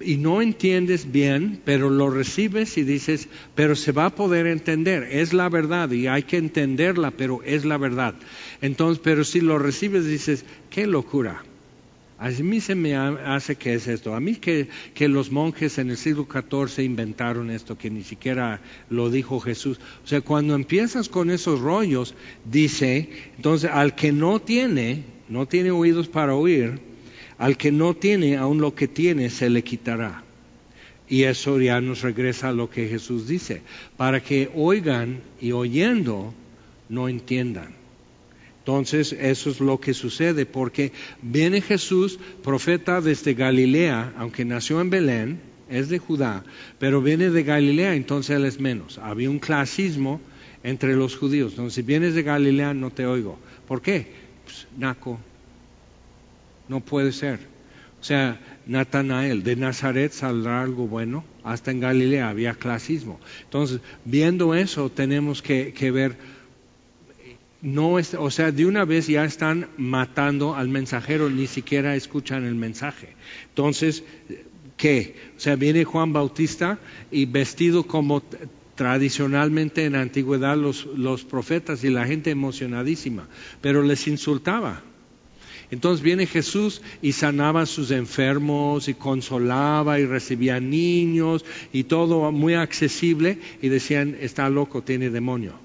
[0.00, 5.04] y no entiendes bien, pero lo recibes y dices, pero se va a poder entender,
[5.04, 8.14] es la verdad y hay que entenderla, pero es la verdad.
[8.60, 11.44] Entonces, pero si lo recibes dices, qué locura
[12.24, 14.14] a mí se me hace que es esto.
[14.14, 14.68] A mí que,
[15.08, 19.78] los monjes en el siglo XIV inventaron esto, que ni siquiera lo dijo Jesús.
[20.02, 22.14] O sea, cuando empiezas con esos rollos,
[22.50, 26.80] dice, entonces al que no tiene, no tiene oídos para oír,
[27.36, 30.24] al que no tiene, aún lo que tiene se le quitará.
[31.06, 33.60] Y eso ya nos regresa a lo que Jesús dice,
[33.98, 36.32] para que oigan y oyendo
[36.88, 37.83] no entiendan.
[38.64, 44.88] Entonces, eso es lo que sucede, porque viene Jesús, profeta desde Galilea, aunque nació en
[44.88, 46.44] Belén, es de Judá,
[46.78, 48.96] pero viene de Galilea, entonces él es menos.
[48.96, 50.18] Había un clasismo
[50.62, 51.52] entre los judíos.
[51.52, 53.38] Entonces, si vienes de Galilea, no te oigo.
[53.68, 54.06] ¿Por qué?
[54.44, 55.18] Pues, Naco.
[56.66, 57.40] No puede ser.
[58.00, 61.24] O sea, Natanael, de Nazaret saldrá algo bueno.
[61.42, 63.20] Hasta en Galilea había clasismo.
[63.44, 66.16] Entonces, viendo eso, tenemos que, ver,
[67.64, 72.44] no es, o sea, de una vez ya están matando al mensajero, ni siquiera escuchan
[72.44, 73.08] el mensaje.
[73.48, 74.04] Entonces,
[74.76, 75.16] ¿qué?
[75.36, 76.78] O sea, viene Juan Bautista
[77.10, 78.22] y vestido como
[78.74, 83.28] tradicionalmente en la antigüedad los, los profetas y la gente emocionadísima,
[83.62, 84.82] pero les insultaba.
[85.70, 92.30] Entonces viene Jesús y sanaba a sus enfermos y consolaba y recibía niños y todo
[92.30, 95.63] muy accesible y decían, está loco, tiene demonio.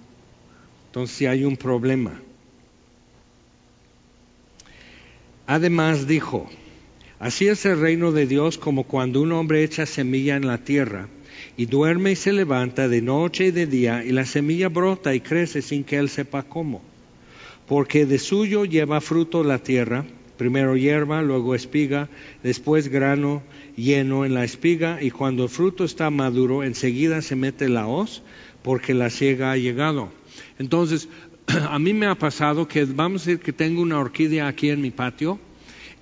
[0.90, 2.20] Entonces hay un problema.
[5.48, 6.50] Además dijo,
[7.20, 11.08] así es el reino de Dios como cuando un hombre echa semilla en la tierra
[11.58, 15.22] y duerme y se levanta de noche y de día y la semilla brota y
[15.22, 16.84] crece sin que él sepa cómo
[17.70, 20.04] porque de suyo lleva fruto la tierra,
[20.38, 22.10] primero hierba, luego espiga,
[22.42, 23.44] después grano
[23.78, 28.24] lleno en la espiga, y cuando el fruto está maduro, enseguida se mete la hoz,
[28.64, 30.10] porque la ciega ha llegado.
[30.58, 31.10] Entonces,
[31.48, 34.82] a mí me ha pasado que vamos a decir que tengo una orquídea aquí en
[34.82, 35.40] mi patio,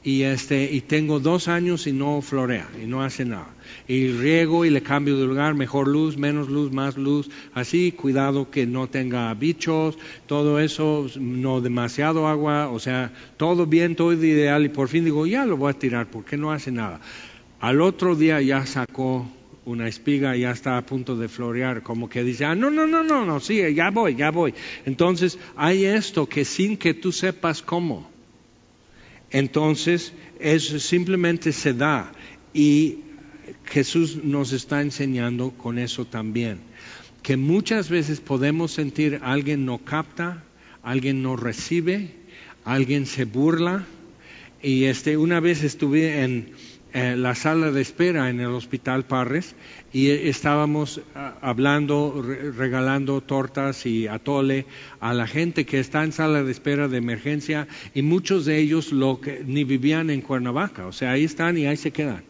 [0.08, 3.50] y este y tengo dos años y no florea y no hace nada.
[3.90, 8.50] Y riego y le cambio de lugar mejor luz menos luz más luz así cuidado
[8.50, 14.64] que no tenga bichos todo eso no demasiado agua o sea todo bien todo ideal
[14.64, 17.02] y por fin digo ya lo voy a tirar porque no hace nada.
[17.60, 19.28] Al otro día ya sacó
[19.68, 23.04] una espiga ya está a punto de florear, como que dice, ah, no, no, no,
[23.04, 24.54] no, no, sí, ya voy, ya voy.
[24.86, 28.10] Entonces, hay esto que sin que tú sepas cómo,
[29.30, 32.12] entonces, eso simplemente se da
[32.54, 33.00] y
[33.66, 36.60] Jesús nos está enseñando con eso también,
[37.24, 40.44] que muchas veces podemos sentir alguien no capta,
[40.82, 42.12] alguien no recibe,
[42.64, 43.86] alguien se burla.
[44.62, 46.52] Y este, una vez estuve en
[46.98, 49.54] eh, la sala de espera en el Hospital Parres
[49.94, 52.26] y estábamos ah, hablando,
[52.58, 54.66] regalando tortas y atole
[55.00, 58.92] a la gente que está en sala de espera de emergencia y muchos de ellos
[58.92, 62.24] lo que, ni vivían en Cuernavaca, o sea, ahí están y ahí se quedan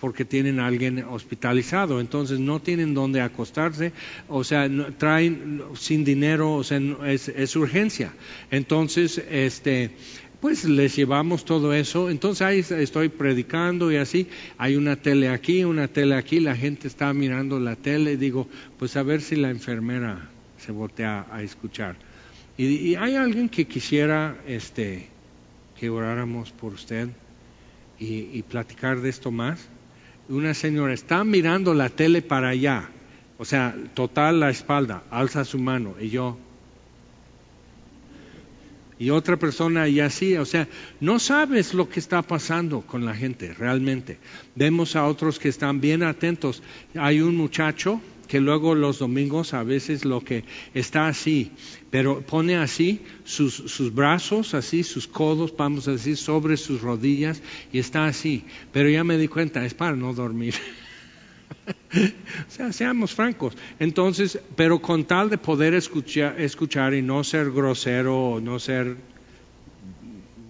[0.00, 3.92] porque tienen a alguien hospitalizado, entonces no tienen dónde acostarse,
[4.28, 8.12] o sea, traen sin dinero, o sea, es, es urgencia.
[8.50, 9.92] Entonces, este,
[10.44, 12.10] pues les llevamos todo eso.
[12.10, 14.28] Entonces ahí estoy predicando y así,
[14.58, 18.46] hay una tele aquí, una tele aquí, la gente está mirando la tele y digo,
[18.78, 20.28] pues a ver si la enfermera
[20.58, 21.96] se voltea a escuchar.
[22.58, 25.08] Y, hay alguien que quisiera este,
[25.80, 27.08] que oráramos por usted
[27.98, 29.66] y, y platicar de esto más.
[30.28, 32.90] Una señora está mirando la tele para allá,
[33.38, 36.36] o sea, total la espalda, alza su mano y yo,
[38.98, 40.68] y otra persona y así, o sea,
[41.00, 44.18] no sabes lo que está pasando con la gente realmente.
[44.54, 46.62] Vemos a otros que están bien atentos.
[46.94, 51.52] Hay un muchacho que luego los domingos a veces lo que está así,
[51.90, 57.42] pero pone así sus, sus, brazos, así sus codos, vamos a decir, sobre sus rodillas
[57.72, 58.44] y está así.
[58.72, 60.54] Pero ya me di cuenta, es para no dormir.
[62.48, 63.56] o sea, seamos francos.
[63.78, 68.96] Entonces, pero con tal de poder escuchar, escuchar y no ser grosero no ser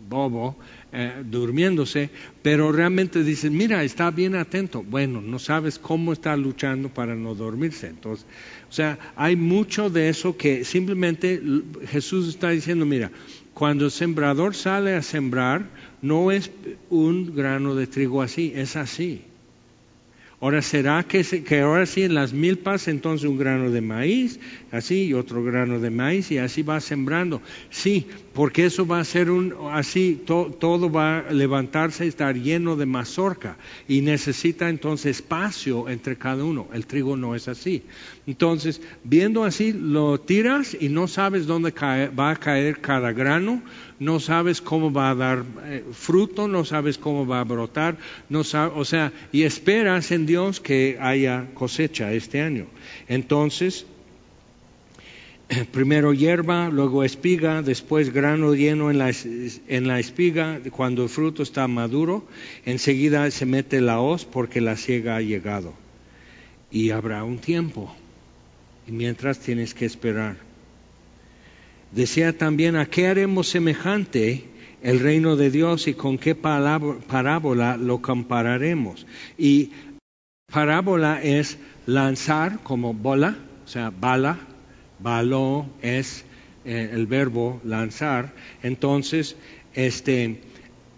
[0.09, 0.57] bobo,
[0.93, 2.09] eh, durmiéndose,
[2.41, 4.83] pero realmente dicen, mira, está bien atento.
[4.83, 7.89] Bueno, no sabes cómo está luchando para no dormirse.
[7.89, 8.25] Entonces,
[8.71, 11.43] o sea, hay mucho de eso que simplemente
[11.89, 13.11] Jesús está diciendo, mira,
[13.55, 15.69] cuando el sembrador sale a sembrar,
[16.01, 16.51] no es
[16.91, 19.23] un grano de trigo así, es así.
[20.45, 24.39] Ahora será que, que, ahora sí en las milpas entonces un grano de maíz,
[24.73, 27.41] así y otro grano de maíz y así va sembrando.
[27.71, 32.77] Sí, porque eso va a ser un así todo va a levantarse y estar lleno
[32.77, 33.57] de mazorca
[33.89, 36.69] y necesita entonces espacio entre cada uno.
[36.75, 37.83] El trigo no es así.
[38.27, 43.63] Entonces, viendo así lo tiras y no sabes dónde va a caer cada grano
[43.99, 47.97] no sabes cómo va a dar eh, fruto, no sabes cómo va a brotar,
[48.29, 52.67] no o sea, y esperas en Dios que haya cosecha este año.
[53.09, 53.87] Entonces,
[55.73, 59.13] primero hierba, luego espiga, después grano lleno en la,
[59.69, 62.27] en la espiga, cuando el fruto está maduro,
[62.65, 65.75] enseguida se mete la hoz porque la siega ha llegado.
[66.71, 67.95] Y habrá un tiempo,
[68.87, 70.54] y mientras tienes que esperar.
[71.95, 74.45] Decía también, ¿a qué haremos semejante
[74.83, 79.07] el reino de Dios y con qué parábola lo compararemos?
[79.39, 79.71] Y
[80.53, 84.41] parábola es lanzar como bola, o sea, bala,
[84.99, 86.25] baló es
[86.65, 88.35] eh, el verbo lanzar.
[88.65, 89.37] Entonces,
[89.73, 90.41] este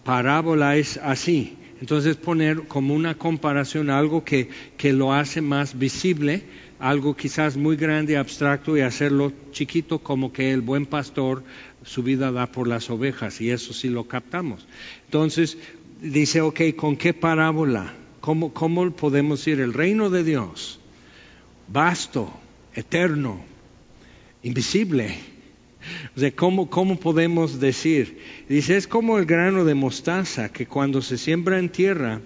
[0.02, 1.58] parábola es así.
[1.78, 6.42] Entonces poner como una comparación algo que, que lo hace más visible,
[6.78, 11.42] algo quizás muy grande, abstracto, y hacerlo chiquito como que el buen pastor
[11.84, 14.66] su vida da por las ovejas, y eso sí lo captamos.
[15.04, 15.56] Entonces
[16.00, 17.94] dice, ok, ¿con qué parábola?
[18.20, 20.80] ¿Cómo, cómo podemos decir el reino de Dios?
[21.68, 22.32] Vasto,
[22.74, 23.40] eterno,
[24.42, 25.16] invisible.
[26.16, 28.18] O ¿cómo, ¿cómo, podemos decir?
[28.48, 32.20] Dice, es como el grano de mostaza que cuando se siembra en tierra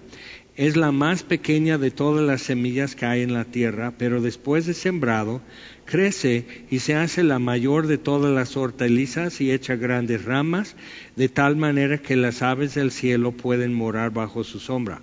[0.55, 4.65] es la más pequeña de todas las semillas que hay en la tierra, pero después
[4.65, 5.41] de sembrado
[5.85, 10.75] crece y se hace la mayor de todas las hortalizas y echa grandes ramas,
[11.15, 15.01] de tal manera que las aves del cielo pueden morar bajo su sombra.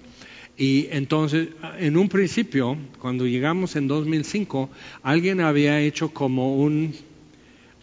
[0.57, 4.69] Y entonces, en un principio, cuando llegamos en 2005,
[5.03, 6.95] alguien había hecho como un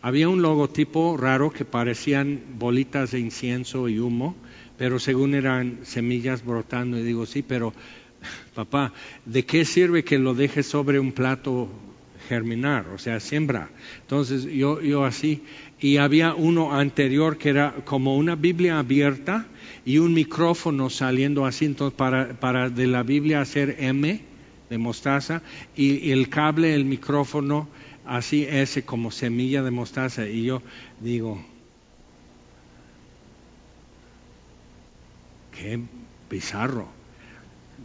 [0.01, 4.35] había un logotipo raro que parecían bolitas de incienso y humo,
[4.77, 6.97] pero según eran semillas brotando.
[6.97, 7.73] Y digo, sí, pero
[8.53, 8.93] papá,
[9.25, 11.69] ¿de qué sirve que lo dejes sobre un plato
[12.27, 12.87] germinar?
[12.89, 13.69] O sea, siembra.
[14.01, 15.43] Entonces yo, así,
[15.79, 19.47] y había uno anterior que era como una Biblia abierta
[19.85, 24.21] y un micrófono saliendo así, entonces para, para de la Biblia hacer M
[24.69, 25.43] de mostaza
[25.75, 27.67] y el cable, el micrófono
[28.05, 30.27] así ese como semilla de mostaza.
[30.27, 30.61] Y yo
[30.99, 31.43] digo,
[35.57, 35.79] qué
[36.29, 36.87] bizarro.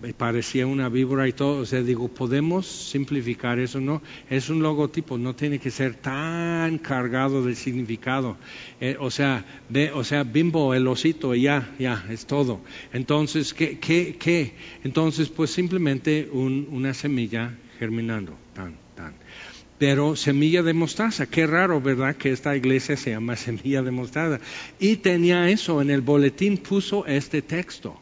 [0.03, 1.61] Me parecía una víbora y todo.
[1.61, 4.01] O sea, digo, podemos simplificar eso, ¿no?
[4.31, 8.37] Es un logotipo, no tiene que ser tan cargado de significado.
[8.81, 12.61] Eh, o sea, ve, o sea, bimbo, el osito, ya, ya, es todo.
[12.93, 14.55] Entonces, ¿qué, qué, qué?
[14.85, 18.37] Entonces, pues simplemente una semilla germinando,
[19.81, 21.25] pero semilla de mostaza.
[21.25, 22.15] Qué raro, ¿verdad?
[22.15, 24.39] Que esta iglesia se llama semilla de mostaza.
[24.79, 27.99] Y tenía eso, en el boletín puso este texto.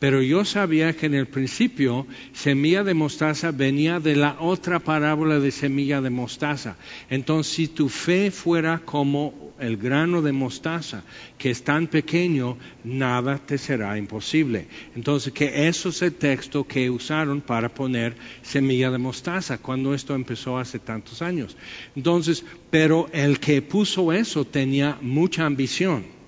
[0.00, 5.38] Pero yo sabía que en el principio semilla de mostaza venía de la otra parábola
[5.38, 6.78] de semilla de mostaza.
[7.10, 11.04] Entonces, si tu fe fuera como el grano de mostaza,
[11.36, 14.68] que es tan pequeño, nada te será imposible.
[14.96, 20.14] Entonces, que eso es el texto que usaron para poner semilla de mostaza, cuando esto
[20.14, 21.58] empezó hace tantos años.
[21.94, 26.19] Entonces, pero el que puso eso tenía mucha ambición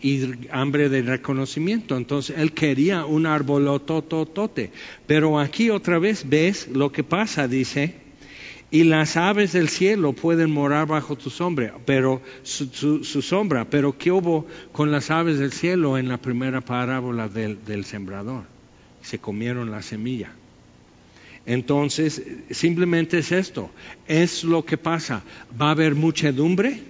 [0.00, 1.96] y hambre de reconocimiento.
[1.96, 4.70] Entonces él quería un arbolotototote.
[5.06, 7.94] Pero aquí otra vez ves lo que pasa, dice,
[8.70, 13.64] y las aves del cielo pueden morar bajo tu sombra, pero su, sombra.
[13.70, 18.44] Pero ¿qué hubo con las aves del cielo en la primera parábola del, del sembrador?
[19.00, 20.32] Se comieron la semilla.
[21.46, 23.70] Entonces, simplemente es esto,
[24.06, 25.22] es lo que pasa.
[25.58, 26.82] Va a haber muchedumbre,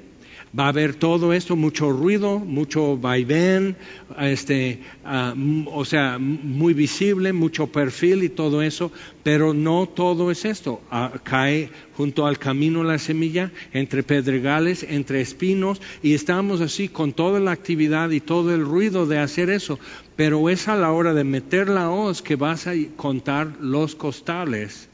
[0.58, 3.76] va a haber todo esto, mucho ruido, mucho vaivén,
[4.18, 5.34] este, ah,
[5.66, 8.92] o sea, muy visible, mucho perfil y todo eso,
[9.22, 10.80] pero no todo es esto.
[10.90, 17.12] Ah, cae junto al camino la semilla, entre pedregales, entre espinos, y estamos así con
[17.12, 19.78] toda la actividad y todo el ruido de hacer eso,
[20.16, 24.88] pero es a la hora de meter la hoz que vas a contar los costales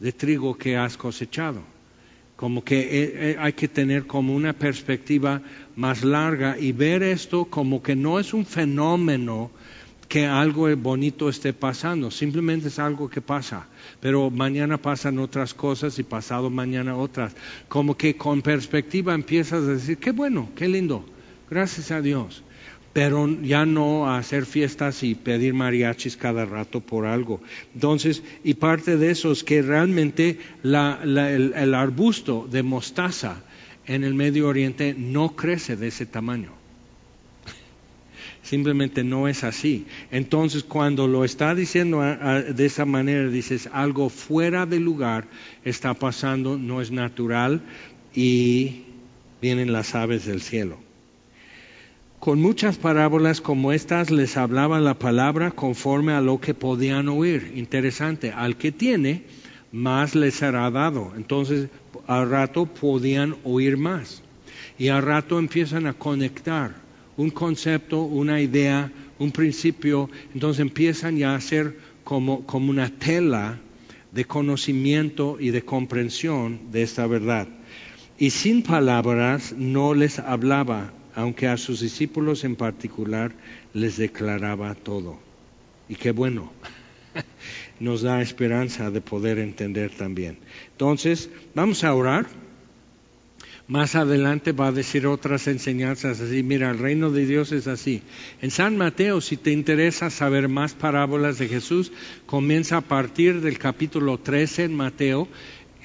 [0.00, 1.73] de trigo que has cosechado
[2.36, 5.40] como que eh, eh, hay que tener como una perspectiva
[5.76, 9.50] más larga y ver esto como que no es un fenómeno
[10.08, 13.66] que algo bonito esté pasando, simplemente es algo que pasa,
[14.00, 17.34] pero mañana pasan otras cosas y pasado mañana otras,
[17.68, 21.04] como que con perspectiva empiezas a decir, qué bueno, qué lindo,
[21.50, 22.44] gracias a Dios
[22.94, 27.40] pero ya no hacer fiestas y pedir mariachis cada rato por algo.
[27.74, 33.42] Entonces, y parte de eso es que realmente el, arbusto de mostaza
[33.86, 36.52] en el Medio Oriente no crece de ese tamaño.
[38.44, 39.86] Simplemente no es así.
[40.12, 45.26] Entonces, cuando lo está diciendo de esa manera, dices, algo fuera de lugar
[45.64, 47.60] está pasando, no es natural
[48.14, 48.84] y
[49.42, 50.83] vienen las aves del cielo.
[52.24, 57.52] Con muchas parábolas como estas les hablaba la palabra conforme a lo que podían oír.
[57.54, 59.24] Interesante, al que tiene,
[59.72, 61.12] más les será dado.
[61.16, 61.68] Entonces,
[62.06, 64.22] al rato podían oír más.
[64.78, 66.74] Y al rato empiezan a conectar
[67.18, 73.58] un concepto, una idea, un principio, entonces empiezan ya a ser como, como una tela
[74.12, 77.48] de conocimiento y de comprensión de esta verdad.
[78.16, 83.32] Y sin palabras no les hablaba, aunque a sus discípulos en particular
[83.72, 85.18] les declaraba todo.
[85.88, 86.52] Y qué bueno,
[87.80, 90.38] nos da esperanza de poder entender también.
[90.72, 92.26] Entonces, vamos a orar.
[93.66, 98.02] Más adelante va a decir otras enseñanzas así, mira, el reino de Dios es así.
[98.42, 101.90] En San Mateo, si te interesa saber más parábolas de Jesús,
[102.26, 105.28] comienza a partir del capítulo 13 en Mateo,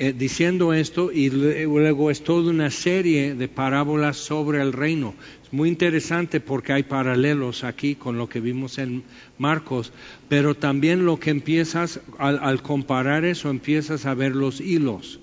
[0.01, 5.13] eh, diciendo esto y luego es toda una serie de parábolas sobre el reino.
[5.43, 9.03] Es muy interesante porque hay paralelos aquí con lo que vimos en
[9.37, 9.91] Marcos,
[10.29, 15.19] pero también lo que empiezas, al comparar eso, empiezas a ver los hilos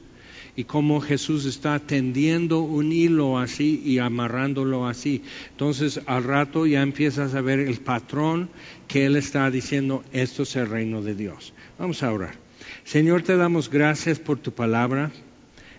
[0.56, 5.22] y cómo Jesús está tendiendo un hilo así y amarrándolo así.
[5.52, 8.50] Entonces al rato ya empiezas a ver el patrón
[8.88, 11.54] que Él está diciendo, esto es el reino de Dios.
[11.78, 12.45] Vamos a orar.
[12.86, 15.10] Señor, te damos gracias por tu palabra,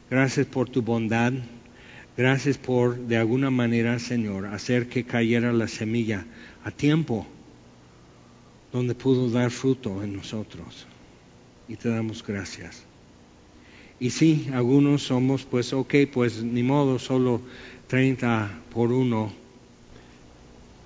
[0.09, 1.31] gracias por tu bondad,
[2.17, 6.25] gracias por, de alguna manera, Señor, hacer que cayera la semilla
[6.65, 7.25] a tiempo,
[8.73, 10.85] donde pudo dar fruto en nosotros.
[11.69, 12.83] Y te damos gracias.
[14.01, 17.39] Y sí, algunos somos, pues, ok, pues ni modo, solo
[17.87, 19.31] 30 por uno,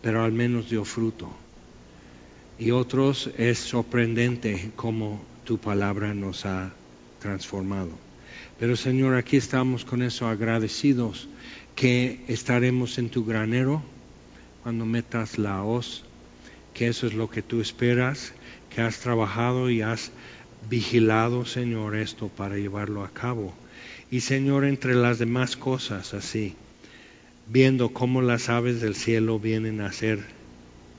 [0.03, 1.31] pero al menos dio fruto.
[2.59, 6.71] Y otros es sorprendente cómo tu palabra nos ha
[7.19, 7.91] transformado.
[8.59, 11.27] Pero Señor, aquí estamos con eso agradecidos
[11.75, 13.81] que estaremos en tu granero
[14.63, 16.03] cuando metas la hoz,
[16.73, 18.33] que eso es lo que tú esperas,
[18.69, 20.11] que has trabajado y has
[20.69, 23.53] vigilado, Señor, esto para llevarlo a cabo.
[24.11, 26.55] Y Señor, entre las demás cosas así,
[27.47, 30.19] viendo cómo las aves del cielo vienen a hacer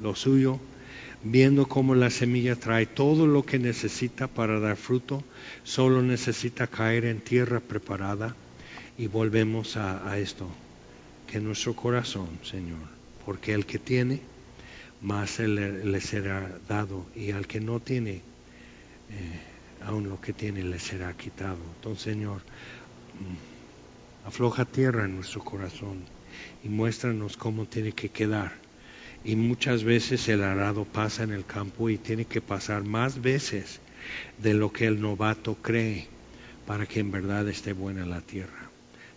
[0.00, 0.58] lo suyo,
[1.24, 5.22] viendo cómo la semilla trae todo lo que necesita para dar fruto,
[5.62, 8.34] solo necesita caer en tierra preparada
[8.98, 10.48] y volvemos a, esto,
[11.26, 12.80] que nuestro corazón, Señor,
[13.24, 14.20] porque el que tiene,
[15.00, 18.20] más le, será dado y al que no tiene,
[19.10, 19.40] eh,
[19.84, 21.58] aún lo que tiene le será quitado.
[21.76, 22.42] Entonces, Señor,
[23.18, 26.04] mm, afloja tierra en nuestro corazón
[26.62, 28.52] y muéstranos cómo tiene que quedar.
[29.24, 33.80] Y muchas veces el arado pasa en el campo y tiene que pasar más veces
[34.38, 36.08] de lo que el novato cree
[36.66, 38.70] para que en verdad esté buena la tierra.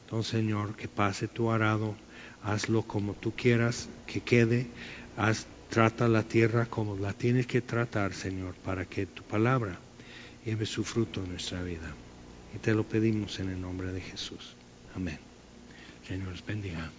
[0.03, 1.95] Entonces, Señor, que pase tu arado,
[2.43, 4.67] hazlo como tú quieras que quede,
[5.17, 9.79] haz, trata la tierra como la tienes que tratar, Señor, para que tu palabra
[10.45, 11.91] lleve su fruto en nuestra vida.
[12.55, 14.55] Y te lo pedimos en el nombre de Jesús.
[14.95, 15.17] Amén.
[16.07, 16.91] Señor, bendiga.